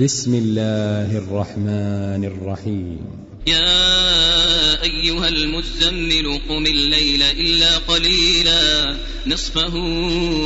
بسم 0.00 0.34
الله 0.34 1.18
الرحمن 1.18 2.24
الرحيم. 2.24 2.98
يا 3.46 4.82
أيها 4.82 5.28
المزمل 5.28 6.40
قم 6.48 6.66
الليل 6.66 7.22
إلا 7.22 7.78
قليلا 7.78 8.96
نصفه 9.26 9.74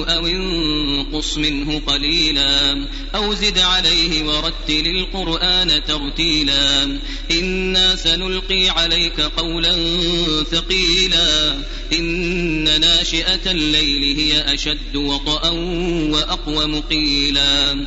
أو 0.04 0.26
انقص 0.26 1.38
منه 1.38 1.80
قليلا 1.86 2.86
أو 3.14 3.34
زد 3.34 3.58
عليه 3.58 4.24
ورتل 4.24 4.86
القرآن 4.86 5.84
ترتيلا. 5.88 6.98
إنا 7.30 7.96
سنلقي 7.96 8.68
عليك 8.68 9.20
قولا 9.20 9.74
ثقيلا. 10.50 11.58
إن 11.92 12.80
ناشئة 12.80 13.50
الليل 13.50 14.16
هي 14.18 14.54
أشد 14.54 14.96
وطأ 14.96 15.50
وأقوم 16.10 16.80
قيلا 16.80 17.86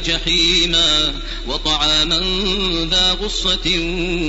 وجحيما 0.00 1.14
وطعاما 1.48 2.20
ذا 2.90 3.12
غصة 3.12 3.78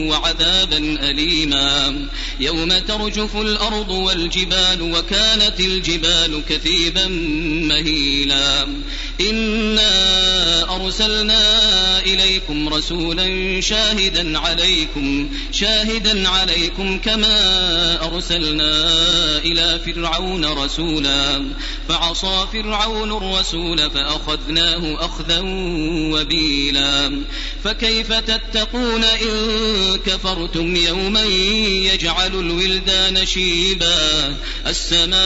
وعذابا 0.10 0.78
أليما 1.10 2.08
يوم 2.40 2.80
ترجف 2.80 3.36
الأرض 3.36 3.90
والجبال 3.90 4.82
وكانت 4.82 5.60
الجبال 5.60 6.42
كثيبا 6.50 7.08
مهيلا 7.68 8.68
إنا 9.22 10.76
أرسلنا 10.76 12.00
إليكم 12.00 12.61
رسولا 12.74 13.62
شاهدا 13.62 14.40
عليكم 14.40 15.30
شاهدا 15.52 16.30
عليكم 16.30 17.00
كما 17.00 18.06
أرسلنا 18.06 18.72
إلى 19.38 19.80
فرعون 19.86 20.46
رسولا. 20.46 21.46
فعصى 21.90 22.48
فرعون 22.54 23.12
الرسول 23.12 23.90
فأخذناه 23.92 25.06
أخذا 25.06 25.40
وبيلا. 26.14 27.22
فكيف 27.64 28.14
تتقون 28.14 29.04
إن 29.04 29.98
كفرتم 30.06 30.76
يوما 30.76 31.24
يجعل 31.94 32.40
الولدان 32.40 33.26
شيبا؟ 33.26 34.36
السماء 34.68 35.22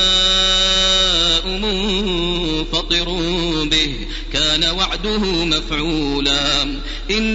منفطر 1.48 3.06
به 3.64 3.96
كان 4.34 4.64
وعده 4.64 5.46
مفعولا. 5.46 6.64
إن 7.12 7.35